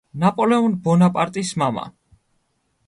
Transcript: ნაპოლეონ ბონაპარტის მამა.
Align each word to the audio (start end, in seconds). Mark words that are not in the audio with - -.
ნაპოლეონ 0.21 0.73
ბონაპარტის 0.87 1.53
მამა. 1.65 1.87